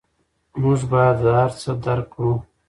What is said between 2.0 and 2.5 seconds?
کړو.